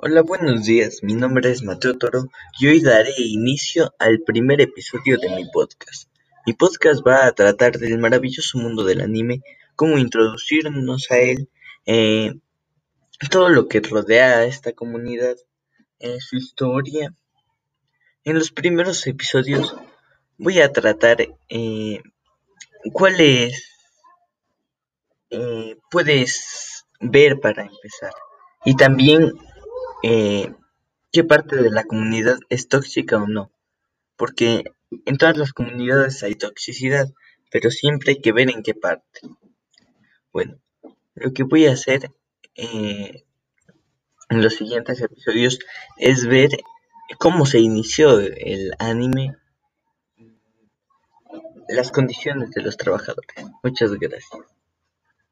[0.00, 1.02] Hola, buenos días.
[1.02, 2.28] Mi nombre es Mateo Toro
[2.60, 6.08] y hoy daré inicio al primer episodio de mi podcast.
[6.46, 9.42] Mi podcast va a tratar del maravilloso mundo del anime,
[9.74, 11.48] cómo introducirnos a él,
[11.84, 12.32] eh,
[13.28, 15.34] todo lo que rodea a esta comunidad,
[15.98, 17.12] eh, su historia.
[18.22, 19.74] En los primeros episodios
[20.36, 22.02] voy a tratar eh,
[22.92, 23.64] cuáles
[25.90, 28.12] puedes ver para empezar.
[28.64, 29.32] Y también
[30.02, 30.54] eh,
[31.12, 33.50] qué parte de la comunidad es tóxica o no.
[34.16, 34.64] Porque
[35.06, 37.12] en todas las comunidades hay toxicidad,
[37.50, 39.20] pero siempre hay que ver en qué parte.
[40.32, 40.58] Bueno,
[41.14, 42.10] lo que voy a hacer
[42.54, 43.24] eh,
[44.28, 45.58] en los siguientes episodios
[45.96, 46.50] es ver
[47.18, 49.36] cómo se inició el anime,
[51.68, 53.28] las condiciones de los trabajadores.
[53.62, 54.47] Muchas gracias.